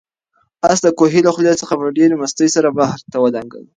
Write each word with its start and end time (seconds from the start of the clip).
آس 0.69 0.79
د 0.85 0.87
کوهي 0.99 1.19
له 1.23 1.31
خولې 1.35 1.53
څخه 1.61 1.73
په 1.79 1.85
ډېرې 1.97 2.15
مستۍ 2.21 2.47
سره 2.55 2.69
بهر 2.77 2.99
ته 3.11 3.17
ودانګل. 3.23 3.63